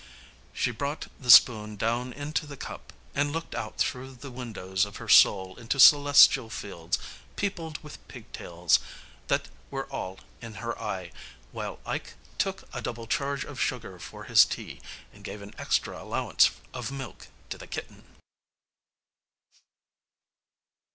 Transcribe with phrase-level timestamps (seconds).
[0.51, 4.97] She brought the spoon down into the cup, and looked out through the windows of
[4.97, 6.97] her soul into celestial fields,
[7.35, 8.79] peopled with pig tails,
[9.27, 11.11] that were all in her eye,
[11.51, 14.81] while Ike took a double charge of sugar for his tea,
[15.13, 18.03] and gave an extra allowance of milk to the kitten.